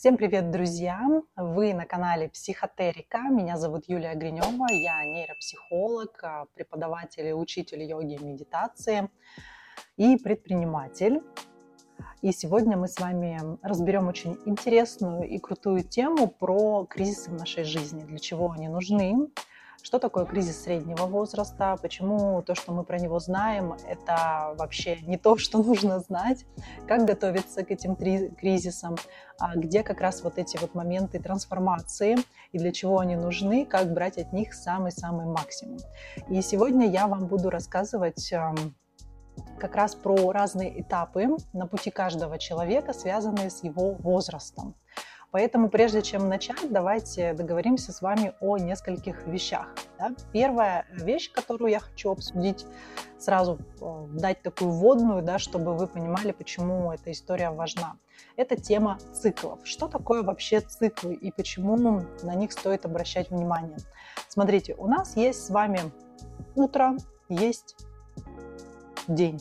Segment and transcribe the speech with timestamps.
[0.00, 1.06] Всем привет, друзья!
[1.36, 3.28] Вы на канале Психотерика.
[3.28, 4.66] Меня зовут Юлия Гринева.
[4.70, 9.10] Я нейропсихолог, а, преподаватель и учитель йоги и медитации
[9.98, 11.20] и предприниматель.
[12.22, 17.64] И сегодня мы с вами разберем очень интересную и крутую тему про кризисы в нашей
[17.64, 19.28] жизни, для чего они нужны,
[19.82, 21.76] что такое кризис среднего возраста?
[21.80, 26.44] Почему то, что мы про него знаем, это вообще не то, что нужно знать?
[26.86, 28.96] Как готовиться к этим кризисам?
[29.38, 32.16] А где как раз вот эти вот моменты трансформации
[32.52, 33.64] и для чего они нужны?
[33.64, 35.78] Как брать от них самый-самый максимум?
[36.28, 38.32] И сегодня я вам буду рассказывать
[39.58, 44.74] как раз про разные этапы на пути каждого человека, связанные с его возрастом.
[45.30, 49.68] Поэтому прежде чем начать, давайте договоримся с вами о нескольких вещах.
[49.98, 50.12] Да?
[50.32, 52.66] Первая вещь, которую я хочу обсудить,
[53.18, 57.96] сразу э, дать такую вводную, да, чтобы вы понимали, почему эта история важна.
[58.36, 59.60] Это тема циклов.
[59.64, 61.76] Что такое вообще циклы и почему
[62.22, 63.78] на них стоит обращать внимание?
[64.28, 65.80] Смотрите, у нас есть с вами
[66.54, 66.96] утро,
[67.28, 67.76] есть
[69.06, 69.40] день.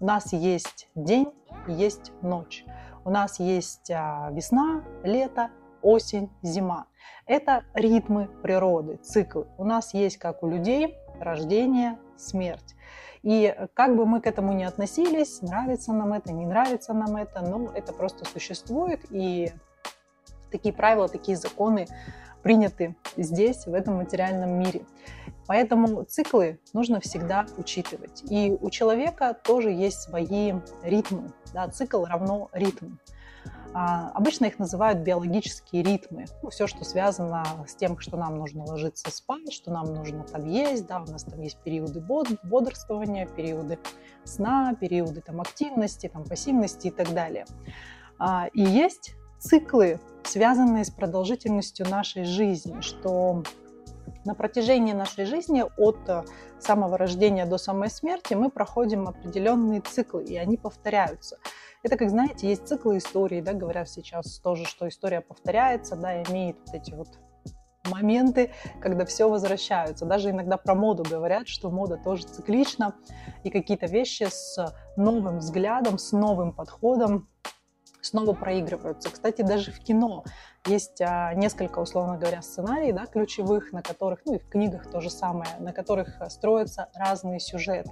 [0.00, 1.28] У нас есть день,
[1.66, 2.64] есть ночь.
[3.08, 5.48] У нас есть а, весна, лето,
[5.80, 6.88] осень, зима.
[7.24, 9.46] Это ритмы природы, циклы.
[9.56, 12.76] У нас есть, как у людей, рождение, смерть.
[13.22, 17.40] И как бы мы к этому ни относились, нравится нам это, не нравится нам это,
[17.40, 19.00] но это просто существует.
[19.08, 19.52] И
[20.50, 21.86] такие правила, такие законы
[22.42, 24.82] приняты здесь, в этом материальном мире.
[25.48, 28.22] Поэтому циклы нужно всегда учитывать.
[28.30, 31.32] И у человека тоже есть свои ритмы.
[31.54, 32.96] Да, цикл равно ритм.
[33.72, 36.26] А, обычно их называют биологические ритмы.
[36.42, 40.46] Ну, все, что связано с тем, что нам нужно ложиться спать, что нам нужно там
[40.46, 40.86] есть.
[40.86, 43.78] Да, у нас там есть периоды бодрствования, периоды
[44.24, 47.46] сна, периоды там, активности, там, пассивности и так далее.
[48.18, 53.44] А, и есть циклы, связанные с продолжительностью нашей жизни, что
[54.28, 56.22] на протяжении нашей жизни от э,
[56.58, 61.38] самого рождения до самой смерти мы проходим определенные циклы, и они повторяются.
[61.82, 66.58] Это, как знаете, есть циклы истории, да, говорят сейчас тоже, что история повторяется, да, имеет
[66.66, 67.08] вот эти вот
[67.90, 68.52] моменты,
[68.82, 70.04] когда все возвращаются.
[70.04, 72.94] Даже иногда про моду говорят, что мода тоже циклична,
[73.44, 77.30] и какие-то вещи с новым взглядом, с новым подходом
[78.02, 79.10] снова проигрываются.
[79.10, 80.24] Кстати, даже в кино
[80.68, 85.00] есть а, несколько, условно говоря, сценариев, да, ключевых, на которых, ну и в книгах то
[85.00, 87.90] же самое, на которых строятся разные сюжеты.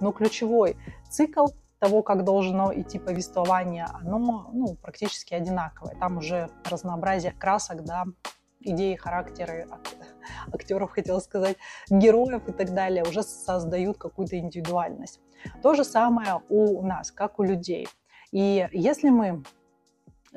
[0.00, 0.76] Но ключевой
[1.10, 1.46] цикл
[1.78, 5.94] того, как должно идти повествование, оно ну, практически одинаковое.
[5.94, 8.04] Там уже разнообразие красок, да,
[8.60, 9.68] идеи, характеры
[10.52, 11.56] актеров, хотела сказать,
[11.88, 15.20] героев и так далее уже создают какую-то индивидуальность.
[15.62, 17.88] То же самое у нас, как у людей.
[18.32, 19.42] И если мы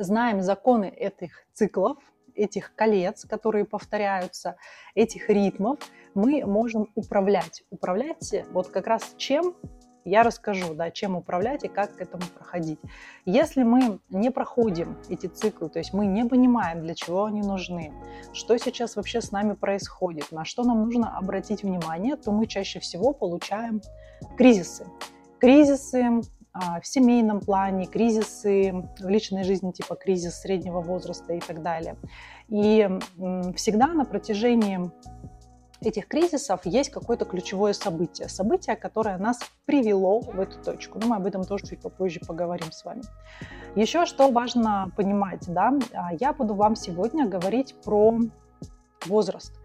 [0.03, 1.97] знаем законы этих циклов,
[2.35, 4.55] этих колец, которые повторяются,
[4.95, 5.79] этих ритмов,
[6.13, 7.63] мы можем управлять.
[7.69, 9.55] Управлять вот как раз чем
[10.03, 12.79] я расскажу, да, чем управлять и как к этому проходить.
[13.25, 17.93] Если мы не проходим эти циклы, то есть мы не понимаем, для чего они нужны,
[18.33, 22.79] что сейчас вообще с нами происходит, на что нам нужно обратить внимание, то мы чаще
[22.79, 23.81] всего получаем
[24.37, 24.87] кризисы.
[25.39, 26.21] Кризисы
[26.53, 31.95] в семейном плане, кризисы в личной жизни, типа кризис среднего возраста и так далее.
[32.49, 32.89] И
[33.55, 34.91] всегда на протяжении
[35.81, 38.29] этих кризисов есть какое-то ключевое событие.
[38.29, 40.99] Событие, которое нас привело в эту точку.
[40.99, 43.01] Но мы об этом тоже чуть попозже поговорим с вами.
[43.75, 48.19] Еще что важно понимать, да, а, я буду вам сегодня говорить про
[49.05, 49.60] возраст.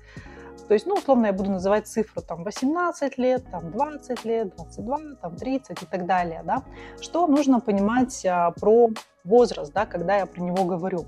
[0.69, 4.99] То есть, ну, условно, я буду называть цифру там 18 лет, там 20 лет, 22,
[5.21, 6.63] там 30 и так далее, да.
[7.01, 8.91] Что нужно понимать а, про
[9.25, 11.07] возраст, да, когда я про него говорю.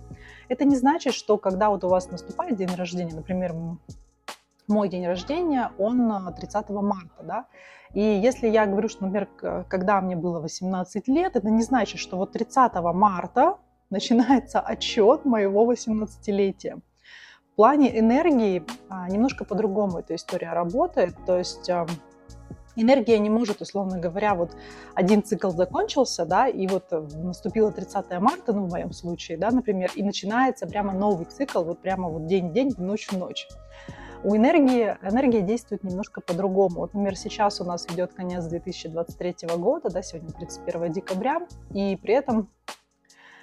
[0.49, 3.55] Это не значит, что когда вот у вас наступает день рождения, например,
[4.69, 7.47] мой день рождения, он 30 а, марта, да,
[7.95, 12.17] и если я говорю, что, например, когда мне было 18 лет, это не значит, что
[12.17, 13.57] вот 30 марта
[13.91, 16.81] начинается отчет моего 18-летия
[17.59, 21.17] плане энергии а, немножко по-другому эта история работает.
[21.27, 21.89] То есть а,
[22.77, 24.53] энергия не может, условно говоря, вот
[24.95, 26.85] один цикл закончился, да, и вот
[27.17, 31.81] наступило 30 марта, ну, в моем случае, да, например, и начинается прямо новый цикл, вот
[31.81, 33.49] прямо вот день в день, ночь в ночь.
[34.23, 36.77] У энергии, энергия действует немножко по-другому.
[36.77, 41.41] Вот, например, сейчас у нас идет конец 2023 года, да, сегодня 31 декабря,
[41.75, 42.53] и при этом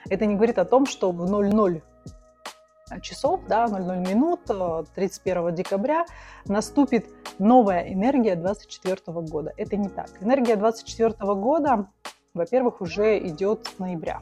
[0.10, 1.82] это не говорит о том, что в 00
[3.02, 4.42] часов, да, 00 минут
[4.96, 6.06] 31 э, декабря
[6.46, 7.08] наступит
[7.40, 8.98] новая энергия 24
[9.28, 9.52] года.
[9.58, 10.10] Это не так.
[10.22, 11.88] Энергия 24 года,
[12.34, 14.22] во-первых, уже идет с ноября.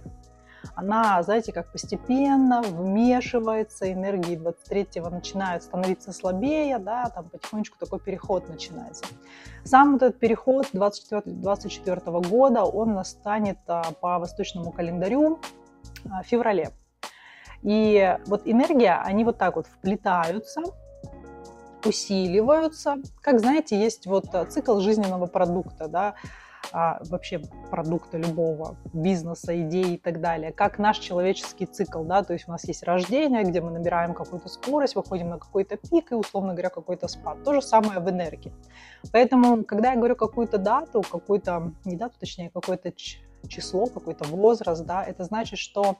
[0.76, 8.48] она, знаете, как постепенно вмешивается, энергии 23-го начинают становиться слабее, да, там потихонечку такой переход
[8.48, 9.04] начинается.
[9.66, 15.40] Сам вот этот переход 24, 24 года, он настанет а, по восточному календарю
[16.06, 16.72] в феврале.
[17.64, 20.62] И вот энергия, они вот так вот вплетаются,
[21.86, 22.98] усиливаются.
[23.22, 26.16] Как знаете, есть вот а, цикл жизненного продукта, да,
[26.72, 32.34] а, вообще продукта любого бизнеса, идеи и так далее, как наш человеческий цикл, да, то
[32.34, 36.16] есть у нас есть рождение, где мы набираем какую-то скорость, выходим на какой-то пик и,
[36.16, 37.44] условно говоря, какой-то спад.
[37.44, 38.54] То же самое в энергии.
[39.12, 42.92] Поэтому, когда я говорю какую-то дату, какую-то, не дату, точнее, какое-то
[43.48, 45.98] число, какой-то возраст, да, это значит, что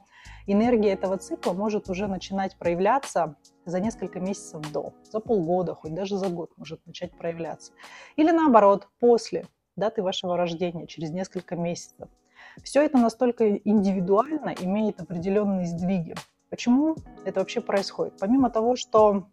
[0.48, 3.36] энергия этого цикла может уже начинать проявляться
[3.66, 7.74] за несколько месяцев до, за полгода, хоть даже за год может начать проявляться.
[8.16, 9.46] Или наоборот, после
[9.76, 12.08] даты вашего рождения, через несколько месяцев.
[12.64, 16.16] Все это настолько индивидуально, имеет определенные сдвиги.
[16.50, 18.14] Почему это вообще происходит?
[18.20, 19.28] Помимо того, что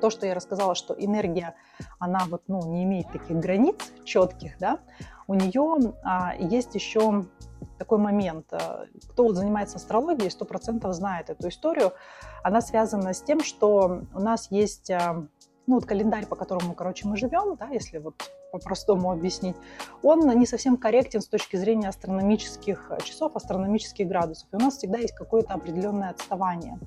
[0.00, 1.54] то, что я рассказала, что энергия,
[1.98, 4.80] она вот, ну, не имеет таких границ четких, да,
[5.26, 7.24] у нее а, есть еще
[7.78, 8.46] такой момент.
[8.52, 11.92] А, кто вот занимается астрологией, сто процентов знает эту историю.
[12.42, 15.26] Она связана с тем, что у нас есть а,
[15.66, 18.14] ну, вот календарь, по которому, короче, мы живем, да, если вот
[18.52, 19.56] по-простому объяснить,
[20.02, 24.48] он не совсем корректен с точки зрения астрономических часов, астрономических градусов.
[24.52, 26.78] И у нас всегда есть какое-то определенное отставание.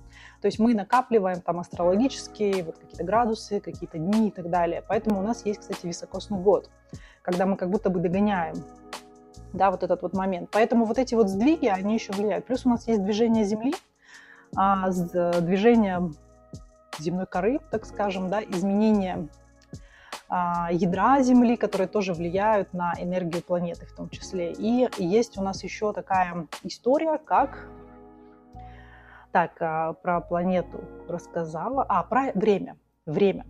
[0.42, 4.84] То есть мы накапливаем там астрологические вот какие-то градусы, какие-то дни и так далее.
[4.88, 6.70] Поэтому у нас есть, кстати, високосный год,
[7.30, 8.56] когда мы как будто бы догоняем
[9.54, 10.50] да, вот этот вот момент.
[10.52, 12.46] Поэтому вот эти вот сдвиги, они еще влияют.
[12.46, 13.76] Плюс у нас есть движение Земли,
[14.56, 16.16] а, с движением
[17.00, 19.28] земной коры, так скажем, да, изменения
[20.28, 24.52] а, ядра Земли, которые тоже влияют на энергию планеты в том числе.
[24.52, 27.68] И есть у нас еще такая история, как...
[29.32, 31.86] Так, а, про планету рассказала.
[31.88, 32.78] А, про время.
[33.06, 33.46] Время.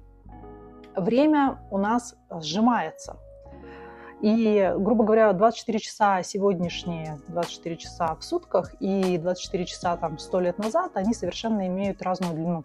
[0.98, 3.18] Время у нас сжимается.
[4.22, 10.40] И, грубо говоря, 24 часа сегодняшние, 24 часа в сутках и 24 часа там 100
[10.42, 12.64] лет назад, они совершенно имеют разную длину.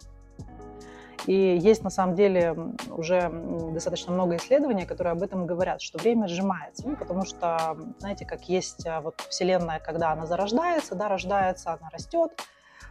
[1.27, 2.55] И есть на самом деле
[2.89, 3.29] уже
[3.71, 6.87] достаточно много исследований, которые об этом говорят, что время сжимается.
[6.87, 11.89] Ну, потому что, знаете, как есть а, вот Вселенная, когда она зарождается, да, рождается, она
[11.89, 12.31] растет,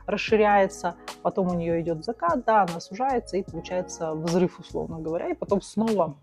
[0.06, 5.34] расширяется, потом у нее идет закат, да, она сужается, и получается взрыв, условно говоря, и
[5.34, 6.17] потом снова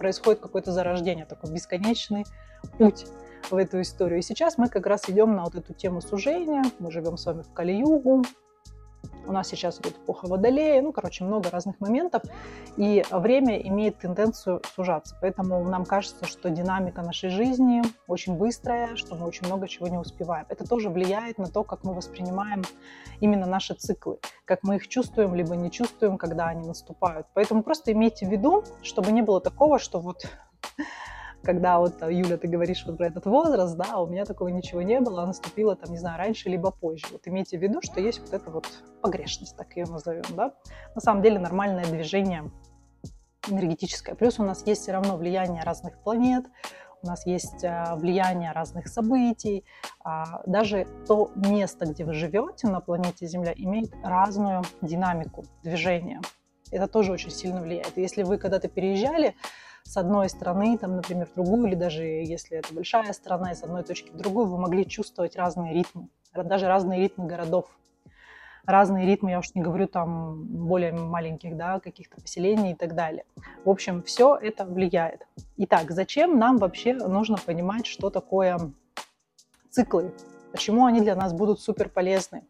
[0.00, 2.24] происходит какое-то зарождение, такой бесконечный
[2.78, 3.04] путь
[3.50, 4.20] в эту историю.
[4.20, 6.64] И сейчас мы как раз идем на вот эту тему сужения.
[6.78, 8.24] Мы живем с вами в Кали-Югу,
[9.26, 12.22] у нас сейчас идет эпоха Водолея, ну, короче, много разных моментов,
[12.76, 15.16] и время имеет тенденцию сужаться.
[15.20, 19.98] Поэтому нам кажется, что динамика нашей жизни очень быстрая, что мы очень много чего не
[19.98, 20.46] успеваем.
[20.48, 22.62] Это тоже влияет на то, как мы воспринимаем
[23.20, 27.26] именно наши циклы, как мы их чувствуем, либо не чувствуем, когда они наступают.
[27.34, 30.26] Поэтому просто имейте в виду, чтобы не было такого, что вот
[31.42, 34.82] когда вот, э, Юля, ты говоришь вот про этот возраст, да, у меня такого ничего
[34.82, 37.06] не было, наступило там, не знаю, раньше либо позже.
[37.10, 38.66] Вот имейте в виду, что есть вот эта вот
[39.00, 40.54] погрешность, так ее назовем, да.
[40.94, 42.50] На самом деле нормальное движение
[43.48, 44.14] энергетическое.
[44.14, 46.44] Плюс у нас есть все равно влияние разных планет,
[47.02, 49.64] у нас есть э, влияние разных событий.
[50.04, 56.20] А, даже то место, где вы живете на планете Земля, имеет разную динамику движения.
[56.70, 57.96] Это тоже очень сильно влияет.
[57.96, 59.34] Если вы когда-то переезжали
[59.84, 63.82] с одной страны, там, например, в другую, или даже если это большая страна, из одной
[63.82, 67.66] точки в другую, вы могли чувствовать разные ритмы, даже разные ритмы городов,
[68.64, 73.24] разные ритмы, я уж не говорю там более маленьких, да, каких-то поселений и так далее.
[73.64, 75.26] В общем, все это влияет.
[75.56, 78.72] Итак, зачем нам вообще нужно понимать, что такое
[79.70, 80.12] циклы?
[80.52, 82.42] Почему они для нас будут супер полезны?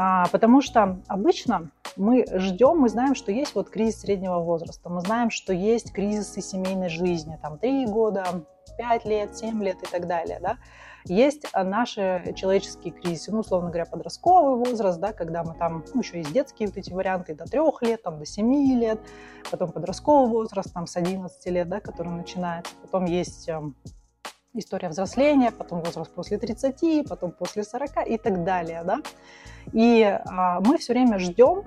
[0.00, 5.00] А, потому что обычно мы ждем, мы знаем, что есть вот кризис среднего возраста, мы
[5.00, 8.44] знаем, что есть кризисы семейной жизни, там 3 года,
[8.76, 10.58] 5 лет, 7 лет и так далее, да.
[11.04, 16.18] Есть наши человеческие кризисы, ну, условно говоря, подростковый возраст, да, когда мы там, ну, еще
[16.18, 19.00] есть детские вот эти варианты до 3 лет, там, до 7 лет,
[19.50, 23.74] потом подростковый возраст, там, с 11 лет, да, который начинается, потом есть эм,
[24.54, 28.98] история взросления, потом возраст после 30, потом после 40 и так далее, да.
[29.72, 31.64] И а, мы все время ждем,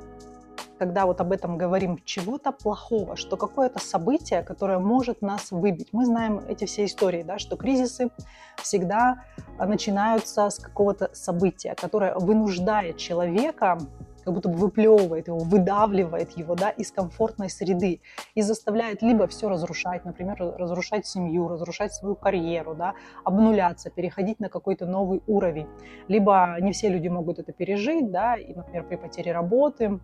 [0.79, 5.89] когда вот об этом говорим, чего-то плохого, что какое-то событие, которое может нас выбить.
[5.91, 8.09] Мы знаем эти все истории, да, что кризисы
[8.57, 9.23] всегда
[9.59, 13.77] начинаются с какого-то события, которое вынуждает человека
[14.23, 18.01] как будто бы выплевывает его, выдавливает его да, из комфортной среды
[18.35, 24.49] и заставляет либо все разрушать, например, разрушать семью, разрушать свою карьеру, да, обнуляться, переходить на
[24.49, 25.67] какой-то новый уровень.
[26.07, 29.99] Либо не все люди могут это пережить, да, и, например, при потере работы.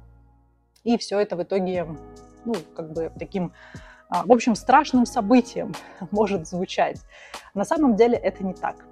[0.83, 1.85] И все это в итоге,
[2.45, 3.51] ну, как бы таким
[4.09, 5.73] а, в общем, страшным событием
[6.11, 7.01] может звучать.
[7.53, 8.85] На самом деле это не так.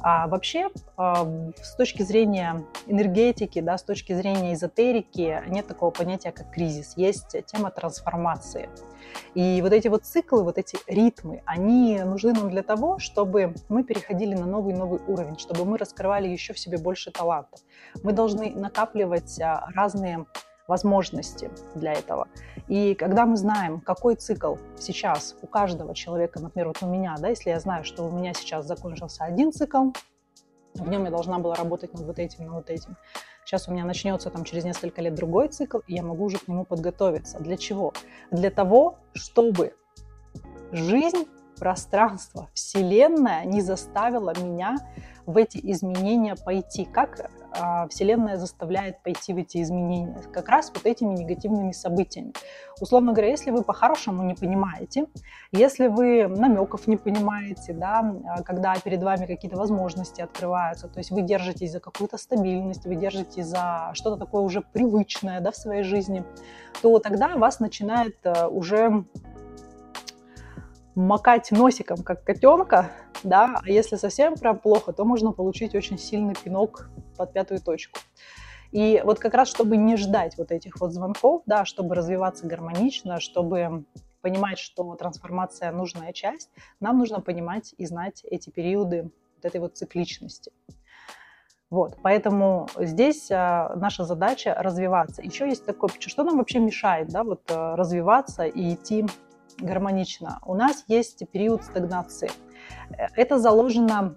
[0.00, 6.52] А вообще, с точки зрения энергетики, да, с точки зрения эзотерики, нет такого понятия, как
[6.52, 6.96] кризис.
[6.96, 8.68] Есть тема трансформации.
[9.34, 13.82] И вот эти вот циклы, вот эти ритмы, они нужны нам для того, чтобы мы
[13.82, 17.60] переходили на новый-новый уровень, чтобы мы раскрывали еще в себе больше талантов.
[18.02, 20.26] Мы должны накапливать а, разные
[20.68, 22.28] возможности для этого.
[22.68, 27.28] И когда мы знаем, какой цикл сейчас у каждого человека, например, вот у меня, да,
[27.28, 29.90] если я знаю, что у меня сейчас закончился один цикл,
[30.74, 32.96] в нем я должна была работать над вот этим, над вот этим.
[33.44, 36.48] Сейчас у меня начнется там через несколько лет другой цикл, и я могу уже к
[36.48, 37.40] нему подготовиться.
[37.40, 37.94] Для чего?
[38.30, 39.74] Для того, чтобы
[40.70, 41.26] жизнь,
[41.58, 44.76] пространство, Вселенная не заставила меня
[45.28, 46.86] в эти изменения пойти.
[46.86, 50.22] Как а, Вселенная заставляет пойти в эти изменения?
[50.32, 52.32] Как раз вот этими негативными событиями.
[52.80, 55.06] Условно говоря, если вы по-хорошему не понимаете,
[55.52, 61.10] если вы намеков не понимаете, да, а, когда перед вами какие-то возможности открываются, то есть
[61.10, 65.82] вы держитесь за какую-то стабильность, вы держитесь за что-то такое уже привычное да, в своей
[65.82, 66.24] жизни,
[66.80, 69.04] то тогда вас начинает а, уже
[70.98, 72.90] макать носиком, как котенка,
[73.22, 78.00] да, а если совсем прям плохо, то можно получить очень сильный пинок под пятую точку.
[78.72, 83.20] И вот как раз, чтобы не ждать вот этих вот звонков, да, чтобы развиваться гармонично,
[83.20, 83.84] чтобы
[84.20, 86.50] понимать, что трансформация нужная часть,
[86.80, 90.52] нам нужно понимать и знать эти периоды вот этой вот цикличности.
[91.70, 95.22] Вот, поэтому здесь а, наша задача развиваться.
[95.22, 99.06] Еще есть такое, что нам вообще мешает, да, вот а, развиваться и идти
[99.60, 100.38] гармонично.
[100.44, 102.30] У нас есть период стагнации.
[103.16, 104.16] Это заложено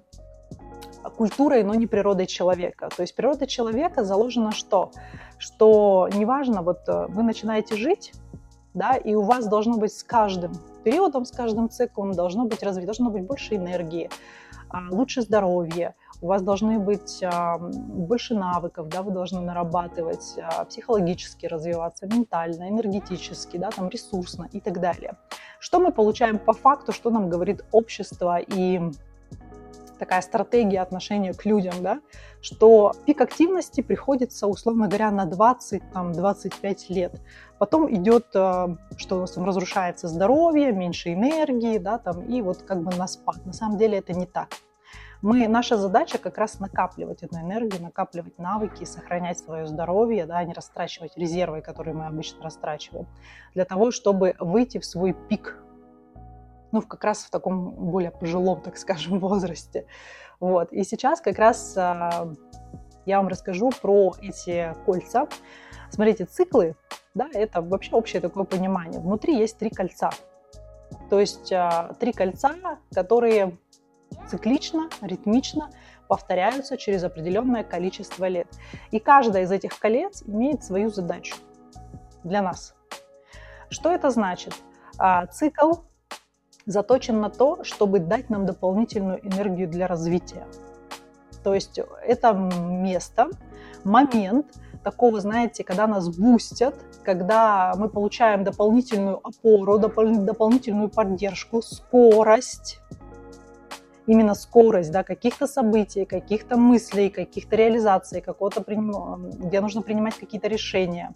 [1.17, 2.89] культурой, но не природой человека.
[2.95, 4.91] То есть природа человека заложена что?
[5.37, 8.13] Что неважно, вот э, вы начинаете жить,
[8.73, 12.87] да, и у вас должно быть с каждым периодом, с каждым циклом должно быть развито,
[12.87, 14.09] должно быть больше энергии,
[14.69, 17.23] а, лучше здоровье, у вас должны быть
[17.69, 24.59] больше навыков, да, вы должны нарабатывать, а, психологически развиваться, ментально, энергетически, да, там, ресурсно и
[24.59, 25.17] так далее.
[25.59, 28.79] Что мы получаем по факту, что нам говорит общество и
[29.97, 31.99] такая стратегия отношения к людям, да,
[32.41, 37.21] что пик активности приходится, условно говоря, на 20-25 лет.
[37.59, 42.63] Потом идет, а, что у нас там разрушается здоровье, меньше энергии, да, там, и вот
[42.63, 43.45] как бы на спад.
[43.45, 44.49] На самом деле это не так.
[45.21, 50.53] Мы, наша задача как раз накапливать эту энергию, накапливать навыки, сохранять свое здоровье, да, не
[50.53, 53.07] растрачивать резервы, которые мы обычно растрачиваем,
[53.53, 55.61] для того, чтобы выйти в свой пик,
[56.71, 59.85] ну, как раз в таком более пожилом, так скажем, возрасте.
[60.39, 60.73] Вот.
[60.73, 62.33] И сейчас как раз а,
[63.05, 65.27] я вам расскажу про эти кольца.
[65.91, 66.75] Смотрите, циклы,
[67.13, 68.99] да, это вообще общее такое понимание.
[68.99, 70.09] Внутри есть три кольца.
[71.11, 72.55] То есть а, три кольца,
[72.91, 73.59] которые
[74.31, 75.69] циклично, ритмично
[76.07, 78.47] повторяются через определенное количество лет.
[78.91, 81.35] И каждая из этих колец имеет свою задачу
[82.23, 82.73] для нас.
[83.69, 84.53] Что это значит?
[84.97, 85.73] А, цикл
[86.65, 90.45] заточен на то, чтобы дать нам дополнительную энергию для развития.
[91.43, 93.29] То есть это место,
[93.83, 94.45] момент
[94.83, 102.79] такого, знаете, когда нас бустят, когда мы получаем дополнительную опору, дополнительную поддержку, скорость,
[104.11, 111.15] именно скорость да, каких-то событий, каких-то мыслей, каких-то реализаций, какого-то, где нужно принимать какие-то решения.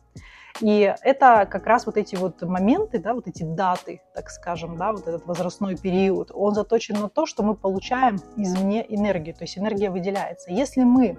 [0.62, 4.94] И это как раз вот эти вот моменты, да, вот эти даты, так скажем, да,
[4.94, 9.58] вот этот возрастной период, он заточен на то, что мы получаем извне энергию, то есть
[9.58, 10.52] энергия выделяется.
[10.52, 11.18] Если мы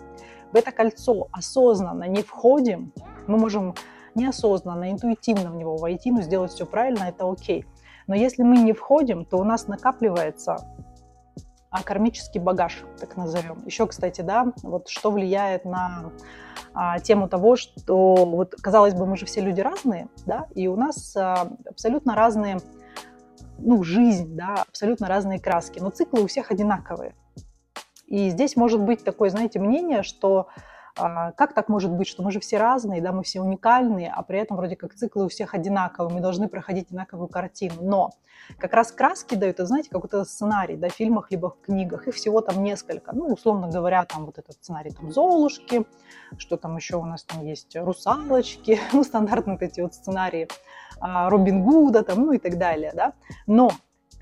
[0.52, 2.94] в это кольцо осознанно не входим,
[3.26, 3.74] мы можем
[4.14, 7.66] неосознанно, интуитивно в него войти, но сделать все правильно, это окей.
[8.06, 10.56] Но если мы не входим, то у нас накапливается
[11.76, 13.62] а кармический багаж, так назовем.
[13.66, 16.10] Еще, кстати, да, вот что влияет на
[16.72, 20.76] а, тему того, что вот казалось бы, мы же все люди разные, да, и у
[20.76, 22.60] нас а, абсолютно разные,
[23.58, 27.14] ну, жизнь, да, абсолютно разные краски, но циклы у всех одинаковые.
[28.06, 30.48] И здесь может быть такое, знаете, мнение, что
[30.96, 34.38] как так может быть, что мы же все разные, да, мы все уникальные, а при
[34.38, 37.74] этом вроде как циклы у всех одинаковые, мы должны проходить одинаковую картину.
[37.82, 38.10] Но
[38.58, 42.14] как раз краски дают, это, знаете, какой-то сценарий, да, в фильмах либо в книгах, их
[42.14, 43.14] всего там несколько.
[43.14, 45.84] Ну, условно говоря, там вот этот сценарий там Золушки,
[46.38, 50.48] что там еще у нас там есть русалочки, ну, стандартные вот эти вот сценарии
[51.00, 53.12] а, Робин Гуда, там, ну и так далее, да.
[53.46, 53.70] Но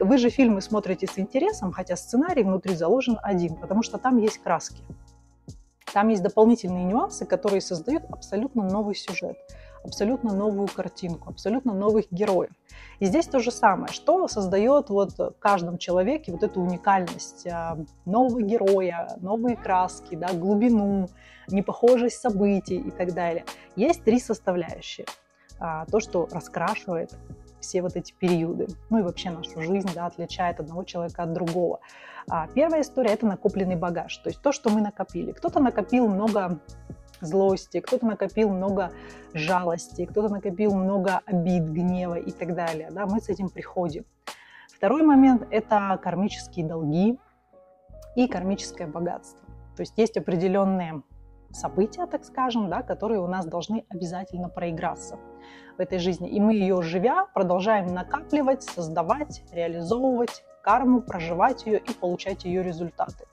[0.00, 4.38] вы же фильмы смотрите с интересом, хотя сценарий внутри заложен один, потому что там есть
[4.38, 4.83] краски.
[5.95, 9.39] Там есть дополнительные нюансы, которые создают абсолютно новый сюжет,
[9.85, 12.51] абсолютно новую картинку, абсолютно новых героев.
[12.99, 17.79] И здесь то же самое, что создает вот в каждом человеке вот эту уникальность а,
[18.07, 21.11] нового героя, новые краски, да, глубину,
[21.47, 23.45] непохожесть событий и так далее.
[23.77, 25.07] Есть три составляющие.
[25.61, 27.17] А, то, что раскрашивает
[27.64, 31.80] все вот эти периоды, ну и вообще нашу жизнь, да, отличает одного человека от другого.
[32.28, 35.33] А первая история– это накопленный багаж, то есть то, что мы накопили.
[35.33, 36.59] Кто-то накопил много
[37.21, 38.92] злости, кто-то накопил много
[39.33, 42.90] жалости, кто-то накопил много обид, гнева и так далее.
[42.90, 44.04] Да, мы с этим приходим.
[44.76, 47.18] Второй момент– это кармические долги
[48.16, 49.40] и кармическое богатство.
[49.76, 51.02] То есть есть определенные
[51.54, 55.18] события, так скажем, да, которые у нас должны обязательно проиграться
[55.76, 56.28] в этой жизни.
[56.28, 63.26] И мы ее, живя, продолжаем накапливать, создавать, реализовывать карму, проживать ее и получать ее результаты.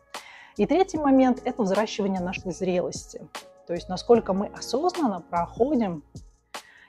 [0.57, 3.27] И третий момент– это взращивание нашей зрелости.
[3.67, 6.03] То есть насколько мы осознанно проходим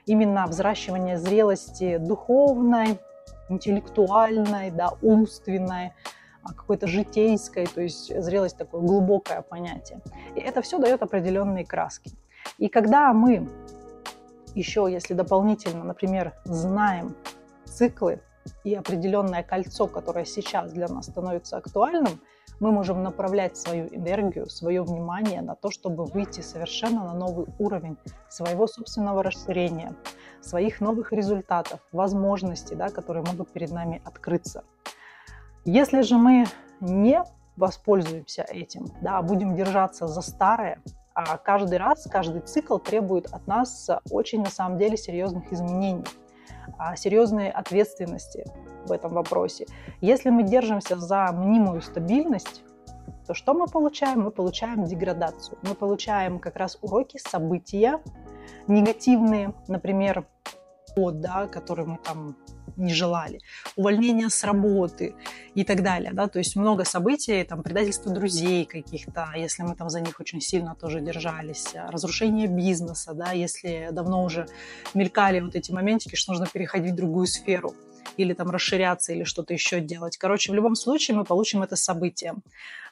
[0.05, 2.99] именно взращивание зрелости духовной,
[3.49, 5.95] интеллектуальной, да, умственной,
[6.51, 10.01] какой-то житейской, то есть зрелость такое глубокое понятие.
[10.35, 12.13] И это все дает определенные краски.
[12.59, 13.49] И когда мы
[14.55, 17.15] еще, если дополнительно, например, знаем
[17.65, 18.21] циклы
[18.65, 22.21] и определенное кольцо, которое сейчас для нас становится актуальным,
[22.61, 27.97] мы можем направлять свою энергию, свое внимание на то, чтобы выйти совершенно на новый уровень
[28.29, 29.95] своего собственного расширения,
[30.41, 34.63] своих новых результатов, возможностей, да, которые могут перед нами открыться.
[35.65, 36.47] Если же мы
[36.81, 37.23] не
[37.57, 40.81] воспользуемся этим, да, а будем держаться за старое,
[41.15, 46.05] а каждый раз, каждый цикл требует от нас очень, на самом деле, серьезных изменений,
[46.79, 48.45] а, серьезной ответственности
[48.87, 49.67] в этом вопросе.
[50.01, 52.63] Если мы держимся за мнимую стабильность,
[53.27, 54.23] то что мы получаем?
[54.23, 55.59] Мы получаем деградацию.
[55.63, 58.01] Мы получаем как раз уроки, события
[58.67, 60.27] негативные, например,
[60.97, 62.37] год, да, который мы там
[62.77, 63.41] не желали,
[63.77, 65.15] увольнение с работы
[65.55, 69.89] и так далее, да, то есть много событий, там, предательство друзей каких-то, если мы там
[69.89, 74.47] за них очень сильно тоже держались, разрушение бизнеса, да, если давно уже
[74.95, 77.75] мелькали вот эти моментики, что нужно переходить в другую сферу
[78.17, 80.17] или там расширяться, или что-то еще делать.
[80.17, 82.35] Короче, в любом случае мы получим это событие.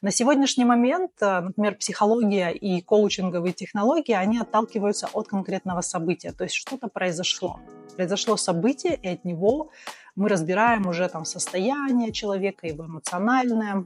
[0.03, 6.33] На сегодняшний момент, э, например, психология и коучинговые технологии, они отталкиваются от конкретного события.
[6.33, 7.61] То есть что-то произошло.
[7.97, 9.71] Произошло событие, и от него
[10.17, 13.85] мы разбираем уже там состояние человека, его эмоциональное,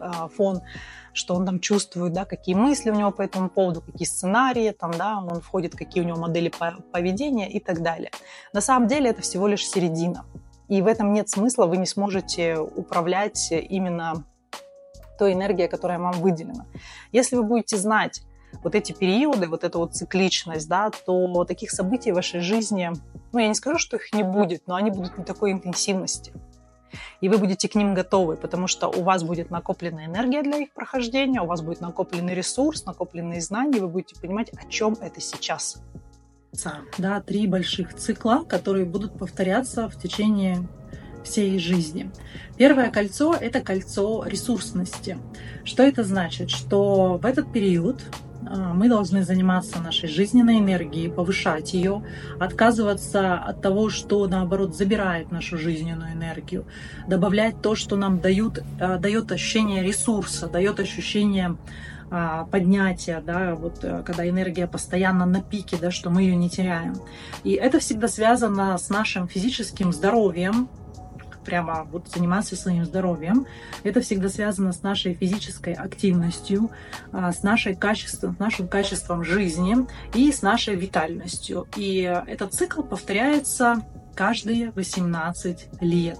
[0.00, 0.62] э, фон,
[1.12, 4.90] что он там чувствует, да, какие мысли у него по этому поводу, какие сценарии, там,
[4.90, 6.52] да, он входит, какие у него модели
[6.92, 8.10] поведения и так далее.
[8.52, 10.24] На самом деле это всего лишь середина.
[10.68, 14.24] И в этом нет смысла, вы не сможете управлять именно
[15.18, 16.66] той энергией, которая вам выделена.
[17.12, 18.22] Если вы будете знать
[18.62, 22.90] вот эти периоды, вот эту вот цикличность, да, то таких событий в вашей жизни,
[23.32, 26.32] ну, я не скажу, что их не будет, но они будут не такой интенсивности.
[27.20, 30.72] И вы будете к ним готовы, потому что у вас будет накопленная энергия для их
[30.72, 35.76] прохождения, у вас будет накопленный ресурс, накопленные знания, вы будете понимать, о чем это сейчас
[36.98, 40.66] да, три больших цикла, которые будут повторяться в течение
[41.24, 42.10] всей жизни.
[42.56, 45.18] Первое кольцо– это кольцо ресурсности.
[45.64, 46.50] Что это значит?
[46.50, 48.00] Что в этот период
[48.48, 52.02] а, мы должны заниматься нашей жизненной энергией, повышать ее,
[52.38, 56.64] отказываться от того, что наоборот забирает нашу жизненную энергию,
[57.08, 61.56] добавлять то, что нам дают, а, дает ощущение ресурса, дает ощущение
[62.50, 66.94] поднятия, да, вот э, когда энергия постоянно на пике, да, что мы ее не теряем.
[67.42, 70.68] И это всегда связано с нашим физическим здоровьем,
[71.44, 73.46] прямо вот заниматься своим здоровьем.
[73.84, 76.70] Это всегда связано с нашей физической активностью,
[77.12, 79.76] а, с, нашей качеством, с нашим качеством жизни
[80.12, 81.68] и с нашей витальностью.
[81.76, 83.82] И этот цикл повторяется
[84.14, 86.18] каждые 18 лет.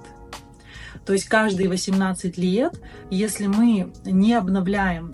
[1.05, 5.13] То есть каждые 18 лет, если мы не обновляем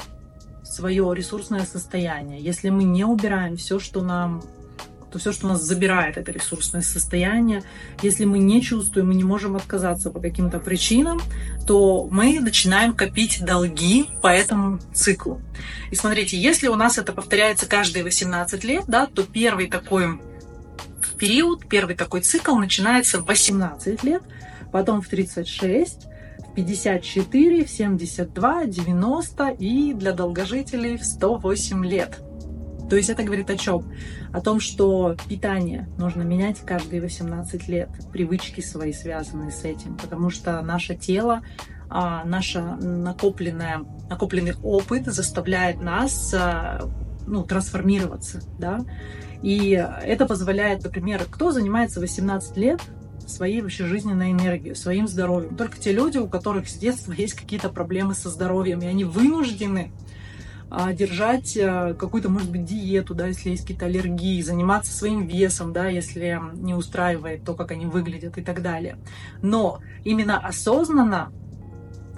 [0.72, 4.42] свое ресурсное состояние, если мы не убираем все, что нам
[5.10, 7.62] то все, что нас забирает, это ресурсное состояние.
[8.00, 11.20] Если мы не чувствуем и не можем отказаться по каким-то причинам,
[11.66, 15.42] то мы начинаем копить долги по этому циклу.
[15.90, 20.18] И смотрите, если у нас это повторяется каждые 18 лет, да, то первый такой
[21.18, 24.22] период, первый такой цикл начинается в 18 лет,
[24.72, 26.06] потом в 36,
[26.54, 32.20] 54, 72, 90 и для долгожителей в 108 лет.
[32.90, 33.90] То есть это говорит о чем?
[34.32, 40.28] О том, что питание нужно менять каждые 18 лет, привычки свои связанные с этим, потому
[40.28, 41.40] что наше тело,
[41.88, 46.82] а, наш накопленное, накопленный опыт заставляет нас а,
[47.26, 48.80] ну, трансформироваться, да,
[49.42, 52.80] и это позволяет, например, кто занимается 18 лет,
[53.32, 55.56] своей вообще жизненной энергией, своим здоровьем.
[55.56, 59.90] Только те люди, у которых с детства есть какие-то проблемы со здоровьем, и они вынуждены
[60.70, 65.72] а, держать а, какую-то, может быть, диету, да, если есть какие-то аллергии, заниматься своим весом,
[65.72, 68.96] да, если не устраивает то, как они выглядят и так далее.
[69.42, 71.30] Но именно осознанно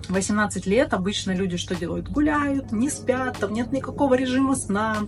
[0.08, 2.08] 18 лет обычно люди что делают?
[2.08, 4.98] Гуляют, не спят, там нет никакого режима сна,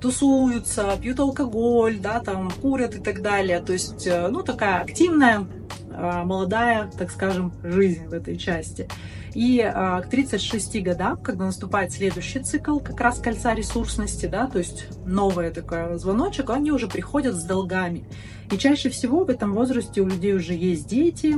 [0.00, 3.60] тусуются, пьют алкоголь, да, там курят и так далее.
[3.60, 5.46] То есть, э, ну, такая активная,
[5.90, 8.88] молодая, так скажем, жизнь в этой части.
[9.34, 14.58] И э, к 36 годам, когда наступает следующий цикл, как раз кольца ресурсности, да, то
[14.58, 18.04] есть новый такой звоночек, они уже приходят с долгами.
[18.50, 21.36] И чаще всего в этом возрасте у людей уже есть дети,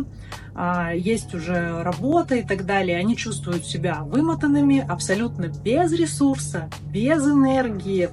[0.55, 2.97] а, есть уже работа и так далее.
[2.97, 8.09] Они чувствуют себя вымотанными, абсолютно без ресурса, без энергии,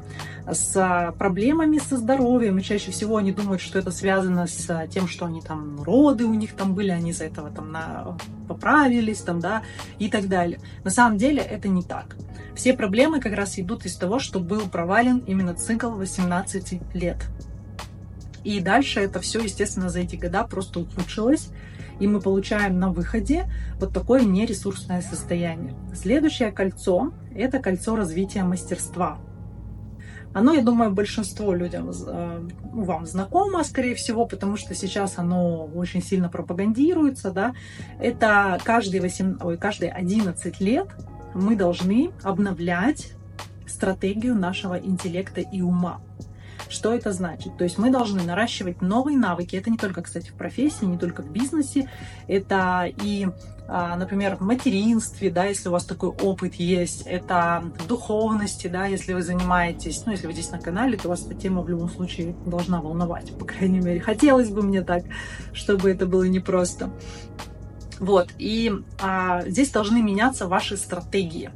[0.47, 2.57] с проблемами со здоровьем.
[2.57, 6.33] И чаще всего они думают, что это связано с тем, что они там роды у
[6.33, 8.17] них там были, они из-за этого там на...
[8.47, 9.63] поправились там, да,
[9.97, 10.59] и так далее.
[10.83, 12.15] На самом деле это не так.
[12.55, 17.17] Все проблемы как раз идут из того, что был провален именно цикл 18 лет.
[18.43, 21.49] И дальше это все, естественно, за эти года просто ухудшилось.
[21.99, 25.75] И мы получаем на выходе вот такое нересурсное состояние.
[25.93, 29.19] Следующее кольцо– это кольцо развития мастерства.
[30.33, 35.65] Оно, я думаю, большинство людям э, ну, вам знакомо, скорее всего, потому что сейчас оно
[35.65, 37.31] очень сильно пропагандируется.
[37.31, 37.53] Да?
[37.99, 40.87] Это каждые, 8, ой, каждые 11 лет
[41.33, 43.13] мы должны обновлять
[43.67, 46.01] стратегию нашего интеллекта и ума.
[46.69, 47.57] Что это значит?
[47.57, 49.55] То есть мы должны наращивать новые навыки.
[49.55, 51.89] Это не только, кстати, в профессии, не только в бизнесе.
[52.27, 53.27] Это и
[53.71, 58.87] а, например, в материнстве, да, если у вас такой опыт есть, это в духовности, да,
[58.87, 61.87] если вы занимаетесь, ну, если вы здесь на канале, то вас эта тема в любом
[61.87, 63.99] случае должна волновать, по крайней мере.
[63.99, 65.03] Хотелось бы мне так,
[65.53, 66.89] чтобы это было непросто.
[67.99, 71.51] Вот, и а, здесь должны меняться ваши стратегии,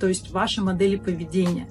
[0.00, 1.68] то есть ваши модели поведения.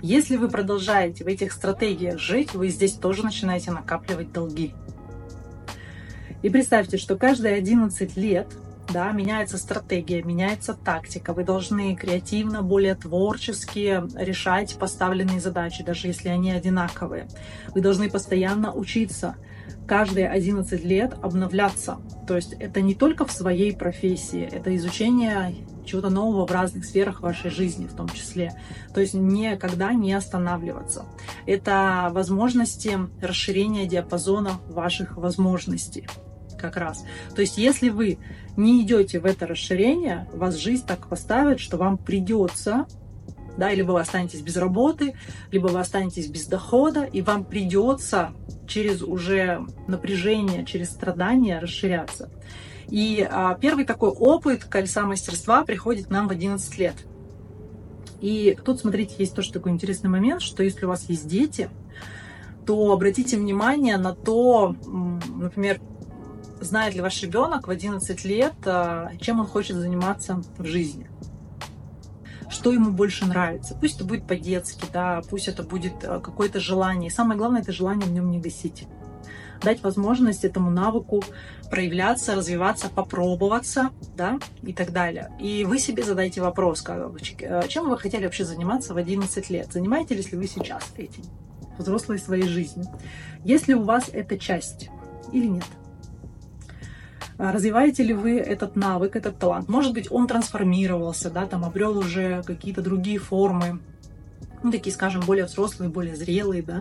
[0.00, 4.74] Если вы продолжаете в этих стратегиях жить, вы здесь тоже начинаете накапливать долги.
[6.42, 8.46] И представьте, что каждые 11 лет
[8.92, 11.34] да, меняется стратегия, меняется тактика.
[11.34, 17.28] Вы должны креативно, более творчески решать поставленные задачи, даже если они одинаковые.
[17.74, 19.36] Вы должны постоянно учиться
[19.88, 21.98] каждые 11 лет обновляться.
[22.26, 27.22] То есть это не только в своей профессии, это изучение чего-то нового в разных сферах
[27.22, 28.52] вашей жизни в том числе.
[28.92, 31.06] То есть никогда не останавливаться.
[31.46, 36.06] Это возможности расширения диапазона ваших возможностей
[36.60, 37.04] как раз.
[37.34, 38.18] То есть если вы
[38.56, 42.86] не идете в это расширение, вас жизнь так поставит, что вам придется
[43.56, 45.14] да, либо вы останетесь без работы,
[45.50, 48.32] либо вы останетесь без дохода, и вам придется
[48.68, 52.30] через уже напряжение, через страдания расширяться.
[52.88, 56.94] И а, первый такой опыт кольца мастерства приходит нам в 11 лет.
[58.20, 61.70] И тут, смотрите, есть тоже такой интересный момент, что если у вас есть дети,
[62.66, 65.80] то обратите внимание на то, например,
[66.60, 71.08] знает ли ваш ребенок в 11 лет, а, чем он хочет заниматься в жизни
[72.50, 73.74] что ему больше нравится.
[73.74, 77.08] Пусть это будет по-детски, да, пусть это будет а, какое-то желание.
[77.08, 78.86] И самое главное, это желание в нем не гасить
[79.62, 81.22] дать возможность этому навыку
[81.70, 85.30] проявляться, развиваться, попробоваться, да, и так далее.
[85.38, 89.72] И вы себе задайте вопрос, э, чем вы хотели вообще заниматься в 11 лет?
[89.72, 91.24] Занимаетесь ли вы сейчас этим,
[91.78, 92.86] взрослой своей жизнью?
[93.44, 94.90] Есть ли у вас эта часть
[95.32, 95.64] или нет?
[97.38, 99.68] А развиваете ли вы этот навык, этот талант?
[99.68, 103.78] Может быть, он трансформировался, да, там обрел уже какие-то другие формы,
[104.64, 106.80] ну, такие, скажем, более взрослые, более зрелые, да,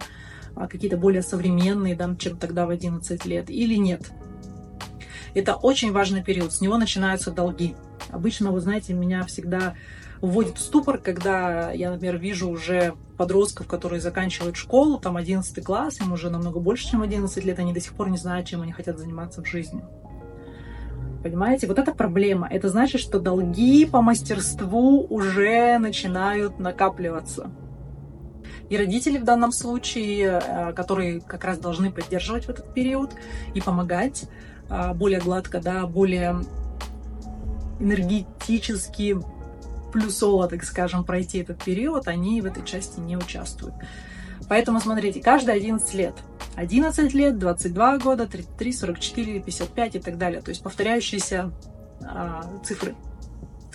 [0.55, 4.11] а какие-то более современные, да, чем тогда в 11 лет, или нет.
[5.35, 7.75] Это очень важный период, с него начинаются долги.
[8.09, 9.75] Обычно, вы знаете, меня всегда
[10.21, 15.99] вводит в ступор, когда я, например, вижу уже подростков, которые заканчивают школу, там 11 класс,
[16.01, 18.71] им уже намного больше, чем 11 лет, они до сих пор не знают, чем они
[18.71, 19.83] хотят заниматься в жизни.
[21.27, 22.47] Понимаете, вот это проблема.
[22.49, 27.51] Это значит, что долги по мастерству уже начинают накапливаться.
[28.69, 33.11] И родители в данном случае, э, которые как раз должны поддерживать в этот период
[33.53, 34.23] и помогать
[34.69, 36.39] э, более гладко, да, более
[37.81, 39.17] энергетически
[39.91, 43.75] плюсово, так скажем, пройти этот период, они в этой части не участвуют.
[44.49, 46.15] Поэтому смотрите, каждые 11 лет.
[46.55, 50.41] 11 лет, 22 года, 33, 44, 55 и так далее.
[50.41, 51.51] То есть повторяющиеся
[52.01, 52.95] а, цифры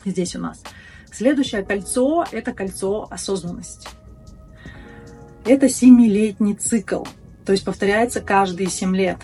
[0.05, 0.63] здесь у нас.
[1.11, 3.89] Следующее кольцо– это кольцо осознанности.
[5.45, 7.05] Это семилетний цикл,
[7.45, 9.19] то есть повторяется каждые 7 лет.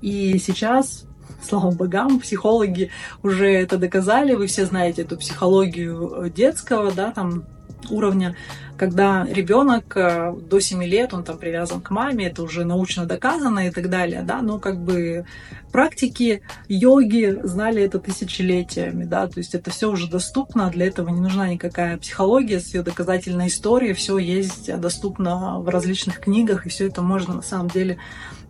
[0.00, 1.06] И сейчас
[1.42, 2.90] слава богам, психологи
[3.22, 7.44] уже это доказали, вы все знаете эту психологию детского, да, там
[7.90, 8.36] уровня,
[8.76, 13.68] когда ребенок э, до 7 лет, он там привязан к маме, это уже научно доказано
[13.68, 15.24] и так далее, да, но как бы
[15.72, 21.20] практики йоги знали это тысячелетиями, да, то есть это все уже доступно, для этого не
[21.20, 26.86] нужна никакая психология с ее доказательной историей, все есть доступно в различных книгах, и все
[26.86, 27.98] это можно на самом деле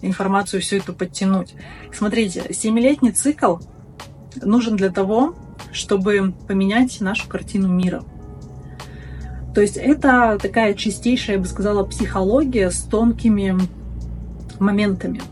[0.03, 1.55] информацию всю эту подтянуть.
[1.93, 3.57] Смотрите, семилетний цикл
[4.43, 5.35] нужен для того,
[5.73, 8.05] чтобы поменять нашу картину мира.
[9.57, 13.57] То есть это такая чистейшая, я бы сказала, психология с тонкими
[14.59, 15.23] моментами.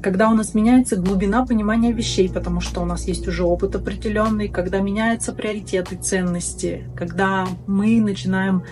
[0.00, 4.46] Когда у нас меняется глубина понимания вещей, потому что у нас есть уже опыт определенный,
[4.46, 8.62] когда меняются приоритеты, ценности, когда мы начинаем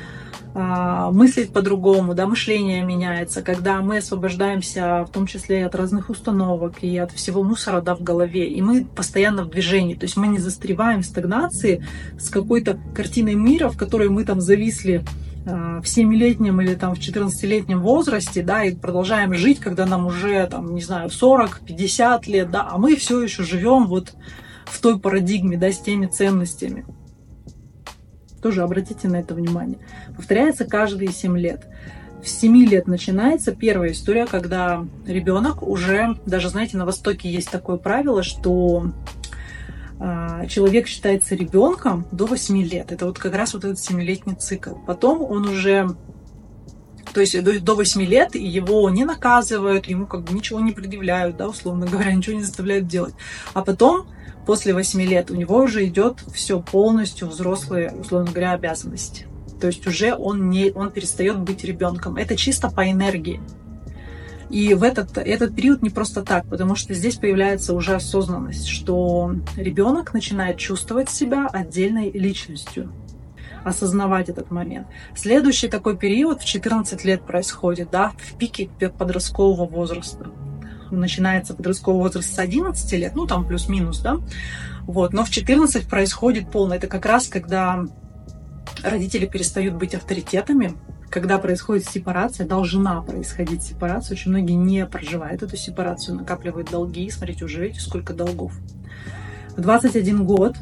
[0.53, 6.83] мыслить по-другому, да, мышление меняется, когда мы освобождаемся в том числе и от разных установок
[6.83, 10.27] и от всего мусора да, в голове, и мы постоянно в движении, то есть мы
[10.27, 11.85] не застреваем в стагнации
[12.19, 15.05] с какой-то картиной мира, в которой мы там зависли
[15.47, 20.47] а, в 7-летнем или там в 14-летнем возрасте, да, и продолжаем жить, когда нам уже,
[20.47, 24.15] там, не знаю, 40-50 лет, да, а мы все еще живем вот
[24.65, 26.85] в той парадигме, да, с теми ценностями.
[28.43, 29.79] Тоже обратите на это внимание.
[30.17, 31.67] Повторяется каждые 7 лет.
[32.23, 37.77] В 7 лет начинается первая история, когда ребенок уже, даже знаете, на Востоке есть такое
[37.77, 38.93] правило, что
[39.99, 42.93] э, человек считается ребенком до 8 лет.
[42.93, 44.75] Это вот как раз вот этот 7-летний цикл.
[44.87, 45.97] Потом он уже
[47.13, 51.49] то есть до 8 лет его не наказывают, ему как бы ничего не предъявляют, да,
[51.49, 53.15] условно говоря, ничего не заставляют делать.
[53.53, 54.07] А потом
[54.51, 59.29] после 8 лет у него уже идет все полностью взрослые, условно говоря, обязанности.
[59.61, 62.17] То есть уже он, не, он перестает быть ребенком.
[62.17, 63.41] Это чисто по энергии.
[64.51, 69.37] И в этот, этот период не просто так, потому что здесь появляется уже осознанность, что
[69.55, 72.93] ребенок начинает чувствовать себя отдельной личностью,
[73.63, 74.89] осознавать этот момент.
[75.15, 80.27] Следующий такой период в 14 лет происходит, да, в пике подросткового возраста
[80.91, 84.19] начинается подростковый возраст с 11 лет, ну там плюс-минус, да,
[84.83, 87.85] вот, но в 14 происходит полное, это как раз когда
[88.83, 90.75] родители перестают быть авторитетами,
[91.11, 97.45] когда происходит сепарация, должна происходить сепарация, очень многие не проживают эту сепарацию, накапливают долги, смотрите,
[97.45, 98.53] уже видите, сколько долгов.
[99.57, 100.57] В 21 год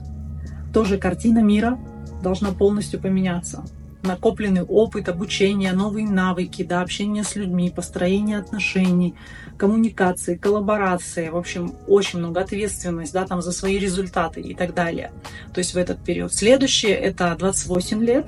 [0.73, 1.79] тоже картина мира
[2.23, 3.65] должна полностью поменяться
[4.03, 9.15] накопленный опыт, обучение, новые навыки, да, общение с людьми, построение отношений,
[9.57, 15.11] коммуникации, коллаборации, в общем, очень много ответственность, да, там за свои результаты и так далее.
[15.53, 16.33] То есть в этот период.
[16.33, 18.27] Следующее это 28 лет,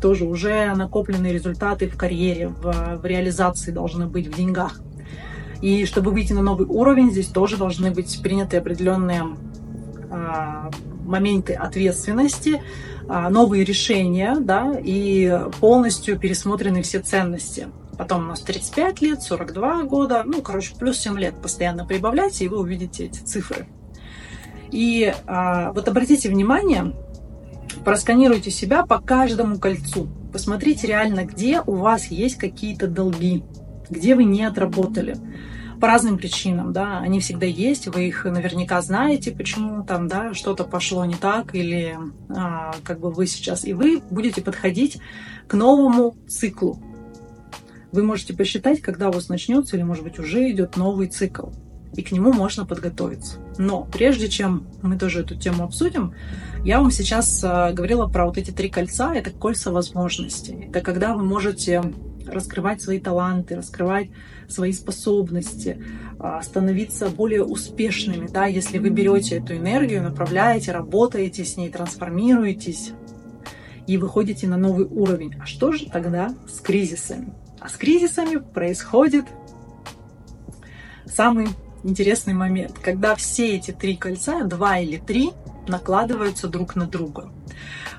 [0.00, 4.80] тоже уже накопленные результаты в карьере, в, в реализации должны быть, в деньгах.
[5.62, 9.22] И чтобы выйти на новый уровень, здесь тоже должны быть приняты определенные
[10.10, 10.70] а,
[11.04, 12.62] моменты ответственности,
[13.08, 17.68] новые решения, да, и полностью пересмотрены все ценности.
[17.96, 22.48] Потом у нас 35 лет, 42 года, ну, короче, плюс 7 лет постоянно прибавляйте, и
[22.48, 23.66] вы увидите эти цифры.
[24.70, 26.92] И а, вот обратите внимание,
[27.84, 30.08] просканируйте себя по каждому кольцу.
[30.32, 33.42] Посмотрите реально, где у вас есть какие-то долги,
[33.88, 35.16] где вы не отработали
[35.80, 40.64] по разным причинам, да, они всегда есть, вы их наверняка знаете, почему там, да, что-то
[40.64, 41.96] пошло не так, или
[42.28, 44.98] а, как бы вы сейчас, и вы будете подходить
[45.46, 46.80] к новому циклу.
[47.92, 51.48] Вы можете посчитать, когда у вас начнется, или, может быть, уже идет новый цикл,
[51.94, 53.38] и к нему можно подготовиться.
[53.58, 56.14] Но прежде чем мы тоже эту тему обсудим,
[56.64, 60.66] я вам сейчас а, говорила про вот эти три кольца, это кольца возможностей.
[60.68, 61.82] Это когда вы можете
[62.26, 64.08] раскрывать свои таланты, раскрывать
[64.48, 65.82] свои способности,
[66.18, 72.92] а, становиться более успешными, да, если вы берете эту энергию, направляете, работаете с ней, трансформируетесь
[73.86, 75.34] и выходите на новый уровень.
[75.40, 77.32] А что же тогда с кризисами?
[77.60, 79.24] А с кризисами происходит
[81.06, 81.48] самый
[81.82, 85.30] интересный момент, когда все эти три кольца, два или три,
[85.68, 87.30] накладываются друг на друга.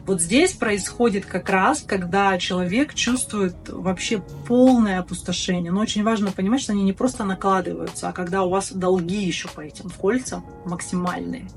[0.05, 5.71] Вот здесь происходит как раз, когда человек чувствует вообще полное опустошение.
[5.71, 9.47] Но очень важно понимать, что они не просто накладываются, а когда у вас долги еще
[9.49, 11.47] по этим кольцам максимальные.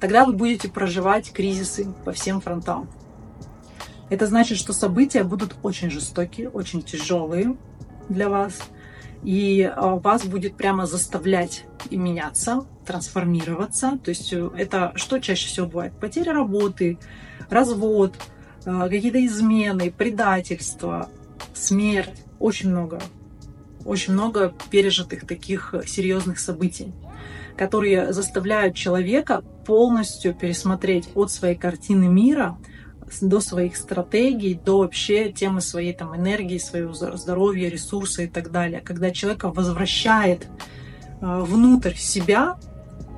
[0.00, 2.88] Тогда вы будете проживать кризисы по всем фронтам.
[4.08, 7.56] Это значит, что события будут очень жестокие, очень тяжелые
[8.08, 8.60] для вас.
[9.22, 13.98] И а, вас будет прямо заставлять и меняться, трансформироваться.
[14.02, 15.92] То есть э, это что чаще всего бывает?
[16.00, 16.98] Потеря работы,
[17.50, 18.14] развод,
[18.64, 21.08] э, какие-то измены, предательство,
[21.54, 22.24] смерть.
[22.38, 23.00] Очень много.
[23.84, 26.92] Очень много пережитых таких серьезных событий,
[27.56, 32.58] которые заставляют человека полностью пересмотреть от своей картины мира
[33.20, 38.80] до своих стратегий, до вообще темы своей там, энергии, своего здоровья, ресурса и так далее.
[38.80, 40.46] Когда человека возвращает
[41.20, 42.58] э, внутрь себя,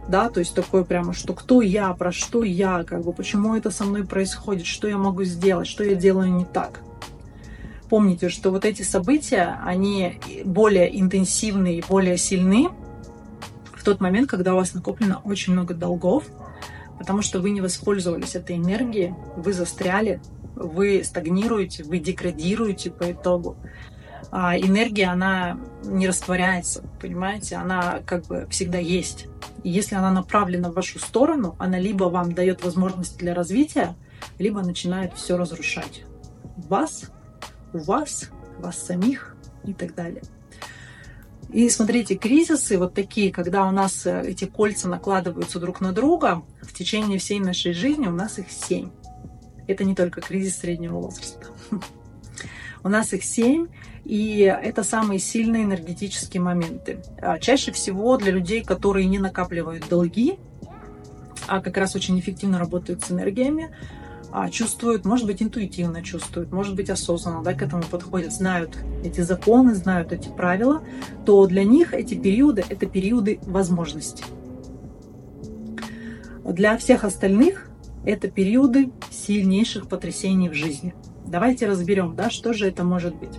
[0.09, 3.71] да, то есть такое прямо, что кто я, про что я, как бы, почему это
[3.71, 6.81] со мной происходит, что я могу сделать, что я делаю не так.
[7.89, 12.71] Помните, что вот эти события, они более интенсивны и более сильны
[13.75, 16.25] в тот момент, когда у вас накоплено очень много долгов,
[16.99, 20.21] потому что вы не воспользовались этой энергией, вы застряли,
[20.55, 23.57] вы стагнируете, вы деградируете по итогу.
[24.35, 29.27] А энергия, она не растворяется, понимаете, она как бы всегда есть.
[29.63, 33.95] И если она направлена в вашу сторону, она либо вам дает возможность для развития,
[34.39, 36.05] либо начинает все разрушать.
[36.57, 37.11] Вас,
[37.75, 40.23] у вас, вас самих и так далее.
[41.51, 46.43] И смотрите, кризисы вот такие, когда у нас э, эти кольца накладываются друг на друга,
[46.63, 48.89] в течение всей нашей жизни у нас их семь.
[49.69, 51.49] Это не только кризис среднего возраста.
[52.85, 53.69] У нас их семь,
[54.05, 56.99] и это самые сильные энергетические моменты.
[57.21, 60.39] А чаще всего для людей, которые не накапливают долги,
[61.47, 63.75] а как раз очень эффективно работают с энергиями,
[64.33, 69.21] а чувствуют, может быть, интуитивно чувствуют, может быть, осознанно да, к этому подходят, знают эти
[69.21, 70.83] законы, знают эти правила,
[71.27, 74.25] то для них эти периоды– это периоды возможностей.
[76.45, 77.69] Для всех остальных
[78.05, 80.95] это периоды сильнейших потрясений в жизни.
[81.27, 83.39] Давайте разберем, да, что же это может быть.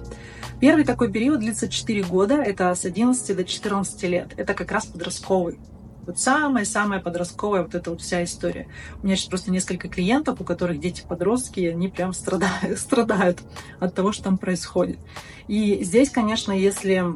[0.59, 4.33] Первый такой период длится 4 года, это с 11 до 14 лет.
[4.37, 5.59] Это как раз подростковый.
[6.05, 8.67] Вот самая-самая подростковая вот эта вот вся история.
[9.01, 13.39] У меня сейчас просто несколько клиентов, у которых дети подростки, и они прям страдают, страдают
[13.79, 14.99] от того, что там происходит.
[15.47, 17.15] И здесь, конечно, если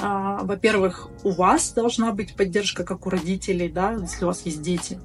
[0.00, 4.98] во-первых, у вас должна быть поддержка, как у родителей, да, если у вас есть дети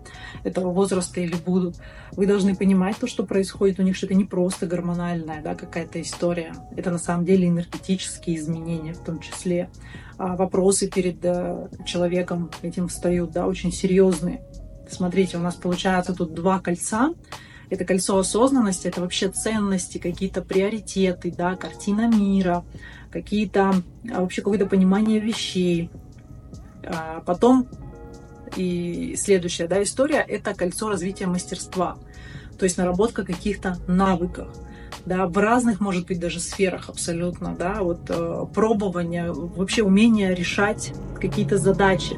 [0.43, 1.77] этого возраста или будут.
[2.13, 6.01] Вы должны понимать то, что происходит у них, что это не просто гормональная да, какая-то
[6.01, 6.53] история.
[6.75, 9.69] Это на самом деле энергетические изменения в том числе.
[10.17, 14.41] А вопросы перед э, человеком этим встают, да, очень серьезные.
[14.89, 17.13] Смотрите, у нас получается тут два кольца.
[17.69, 22.65] Это кольцо осознанности, это вообще ценности, какие-то приоритеты, да, картина мира,
[23.11, 23.75] какие-то
[24.11, 25.89] а, вообще какое-то понимание вещей.
[26.83, 27.67] А потом
[28.55, 31.97] и следующая да, история– это кольцо развития мастерства,
[32.57, 34.47] то есть наработка каких-то навыков
[35.05, 40.93] да, в разных, может быть, даже сферах абсолютно, да, вот э, пробование, вообще умение решать
[41.19, 42.17] какие-то задачи.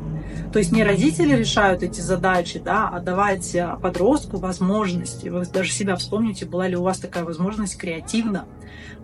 [0.51, 5.29] То есть не родители решают эти задачи, да, а давать э, подростку возможности.
[5.29, 8.45] Вы даже себя вспомните, была ли у вас такая возможность креативно,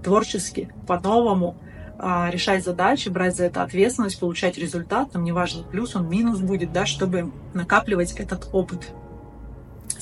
[0.04, 1.58] творчески, по-новому
[2.00, 6.86] решать задачи, брать за это ответственность, получать результат, там неважно, плюс он, минус будет, да,
[6.86, 8.92] чтобы накапливать этот опыт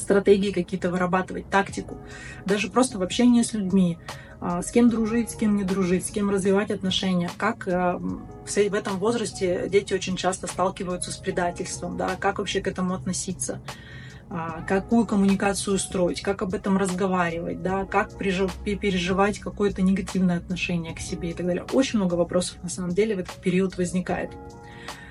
[0.05, 1.97] стратегии какие-то вырабатывать, тактику,
[2.45, 3.97] даже просто в общении с людьми,
[4.39, 8.57] а, с кем дружить, с кем не дружить, с кем развивать отношения, как а, в
[8.57, 13.94] этом возрасте дети очень часто сталкиваются с предательством, да, как вообще к этому относиться, а,
[14.67, 21.29] какую коммуникацию строить, как об этом разговаривать, да, как переживать какое-то негативное отношение к себе
[21.29, 21.63] и так далее.
[21.73, 24.31] Очень много вопросов на самом деле в этот период возникает.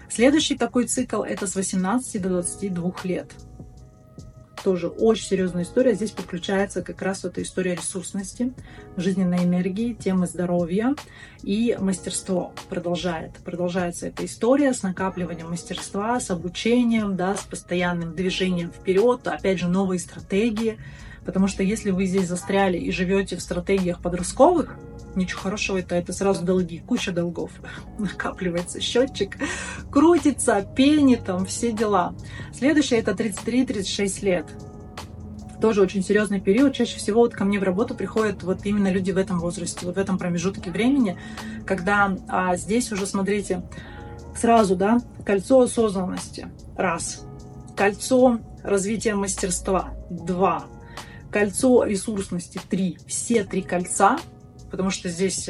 [0.09, 3.33] Следующий такой цикл это с 18 до 22 лет
[4.65, 5.95] тоже очень серьезная история.
[5.95, 8.55] Здесь подключается как раз эта история ресурсности,
[8.97, 10.95] жизненной энергии, темы здоровья
[11.43, 13.33] и мастерство продолжает.
[13.45, 19.69] Продолжается эта история с накапливанием мастерства, с обучением, да, с постоянным движением вперед, опять же,
[19.69, 20.79] новые стратегии.
[21.27, 24.79] Потому что если вы здесь застряли и живете в стратегиях подростковых,
[25.17, 27.51] Ничего хорошего это, это сразу долги, куча долгов.
[27.99, 29.37] Накапливается счетчик,
[29.91, 32.15] крутится, пенит там, все дела.
[32.53, 34.47] Следующее это 33-36 лет.
[35.61, 36.75] Тоже очень серьезный период.
[36.75, 39.97] Чаще всего вот ко мне в работу приходят вот именно люди в этом возрасте, вот
[39.97, 41.17] в этом промежутке времени,
[41.65, 43.63] когда а, здесь уже, смотрите,
[44.37, 46.49] сразу, да, кольцо осознанности.
[46.77, 47.25] Раз.
[47.77, 49.95] Кольцо развития мастерства.
[50.11, 50.67] Два
[51.35, 54.19] кольцо ресурсности 3, все три кольца,
[54.75, 55.49] потому что здесь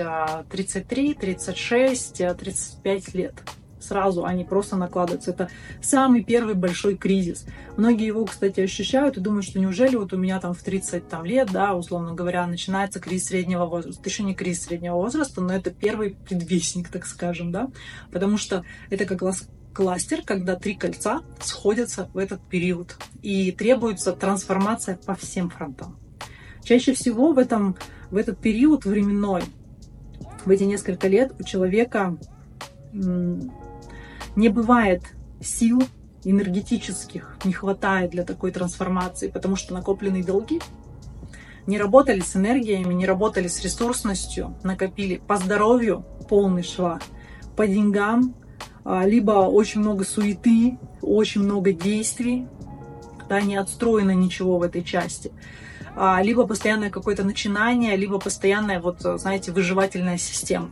[0.50, 3.32] 33, 36, 35 лет.
[3.80, 5.30] Сразу они просто накладываются.
[5.30, 5.48] Это
[5.82, 7.46] самый первый большой кризис.
[7.78, 11.24] Многие его, кстати, ощущают и думают, что неужели вот у меня там в 30 там,
[11.24, 14.02] лет, да, условно говоря, начинается кризис среднего возраста.
[14.04, 17.70] Еще не кризис среднего возраста, но это первый предвестник, так скажем, да,
[18.12, 19.22] потому что это как
[19.72, 25.98] кластер, когда три кольца сходятся в этот период и требуется трансформация по всем фронтам.
[26.62, 27.76] Чаще всего в, этом,
[28.10, 29.42] в этот период временной,
[30.44, 32.16] в эти несколько лет у человека
[32.92, 35.02] не бывает
[35.40, 35.82] сил
[36.24, 40.60] энергетических, не хватает для такой трансформации, потому что накопленные долги
[41.66, 47.00] не работали с энергиями, не работали с ресурсностью, накопили по здоровью полный шва,
[47.56, 48.34] по деньгам
[48.84, 52.46] а, либо очень много суеты, очень много действий,
[53.28, 55.32] да, не отстроено ничего в этой части,
[56.22, 60.70] либо постоянное какое-то начинание, либо постоянная, вот, знаете, выживательная система.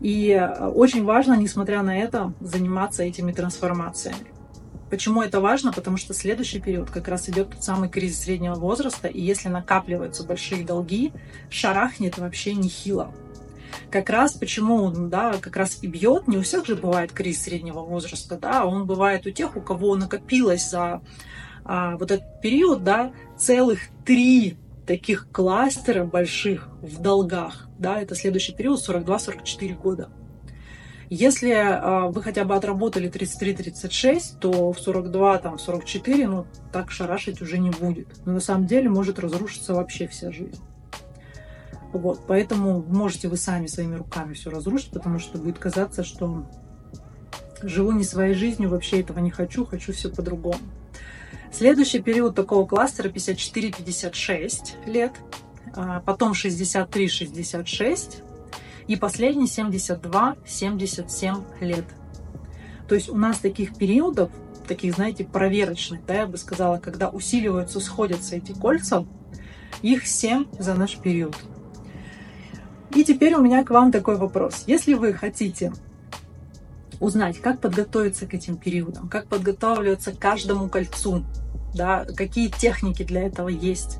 [0.00, 4.26] И а, очень важно, несмотря на это, заниматься этими трансформациями.
[4.90, 5.72] Почему это важно?
[5.72, 10.24] Потому что следующий период как раз идет тот самый кризис среднего возраста, и если накапливаются
[10.24, 11.12] большие долги,
[11.50, 13.12] шарахнет вообще нехило
[13.90, 16.28] как раз почему он, да, как раз и бьет.
[16.28, 19.96] Не у всех же бывает кризис среднего возраста, да, он бывает у тех, у кого
[19.96, 21.00] накопилось за
[21.68, 24.56] а, вот этот период, да, целых три
[24.86, 30.08] таких кластера больших в долгах, да, это следующий период 42-44 года.
[31.08, 37.40] Если э, вы хотя бы отработали 33-36, то в 42, там, 44, ну, так шарашить
[37.40, 38.08] уже не будет.
[38.24, 40.60] Но на самом деле может разрушиться вообще вся жизнь.
[41.92, 46.46] Вот, поэтому можете вы сами своими руками все разрушить, потому что будет казаться, что
[47.62, 50.58] живу не своей жизнью, вообще этого не хочу, хочу все по-другому.
[51.52, 55.12] Следующий период такого кластера 54-56 лет,
[55.74, 58.22] а, потом 63-66
[58.86, 61.84] и последний 72-77 лет.
[62.88, 64.30] То есть у нас таких периодов,
[64.66, 69.06] таких, знаете, проверочных, да, я бы сказала, когда усиливаются, сходятся эти кольца,
[69.82, 71.36] их 7 за наш период.
[72.94, 74.64] И теперь у меня к вам такой вопрос.
[74.66, 75.72] Если вы хотите
[77.00, 81.24] узнать, как подготовиться к этим периодам, как подготавливаться к каждому кольцу,
[81.74, 83.98] да, какие техники для этого есть,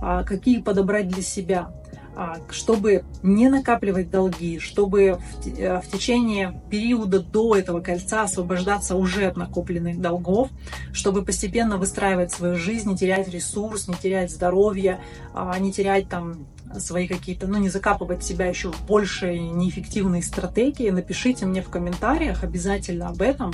[0.00, 1.72] а, какие подобрать для себя,
[2.18, 8.96] а, чтобы не накапливать долги, чтобы в, э, в течение периода до этого кольца освобождаться
[8.96, 10.48] уже от накопленных долгов,
[10.92, 15.00] чтобы постепенно выстраивать свою жизнь, не терять ресурс, не терять здоровье,
[15.34, 16.46] а, не терять там
[16.78, 22.44] свои какие-то, ну, не закапывать себя еще в большие неэффективные стратегии, напишите мне в комментариях
[22.44, 23.52] обязательно об этом.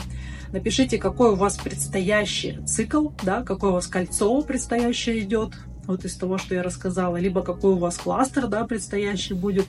[0.50, 5.54] Напишите, какой у вас предстоящий цикл, да, какое у вас кольцо предстоящее идет,
[5.86, 9.66] вот из того, что я рассказала, либо какой у вас кластер, да, предстоящий будет,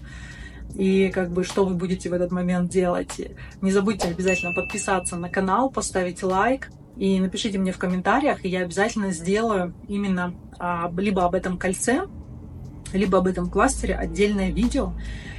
[0.75, 3.21] и как бы что вы будете в этот момент делать.
[3.61, 8.61] Не забудьте обязательно подписаться на канал, поставить лайк, и напишите мне в комментариях, и я
[8.61, 12.07] обязательно сделаю именно а, либо об этом кольце,
[12.93, 14.93] либо об этом кластере отдельное видео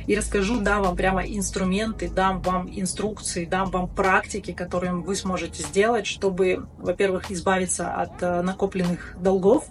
[0.07, 5.63] и расскажу, дам вам прямо инструменты, дам вам инструкции, дам вам практики, которые вы сможете
[5.63, 9.67] сделать, чтобы, во-первых, избавиться от э, накопленных долгов,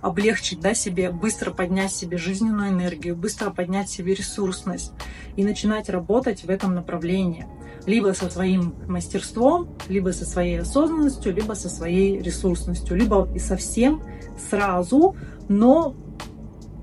[0.00, 4.92] облегчить да, себе, быстро поднять себе жизненную энергию, быстро поднять себе ресурсность
[5.36, 7.46] и начинать работать в этом направлении.
[7.86, 14.02] Либо со своим мастерством, либо со своей осознанностью, либо со своей ресурсностью, либо и совсем
[14.50, 15.16] сразу,
[15.48, 15.94] но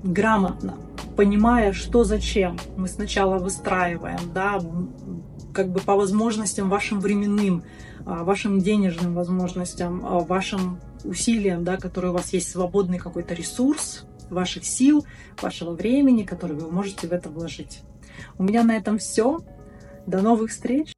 [0.02, 0.76] грамотно,
[1.16, 2.58] понимая, что зачем.
[2.76, 4.60] Мы сначала выстраиваем, да,
[5.52, 7.64] как бы по возможностям вашим временным,
[8.06, 14.04] а, вашим денежным возможностям, а, вашим усилиям, да, которые у вас есть свободный какой-то ресурс,
[14.30, 15.04] ваших сил,
[15.40, 17.80] вашего времени, который вы можете в это вложить.
[18.36, 19.40] У меня на этом все.
[20.06, 20.97] До новых встреч!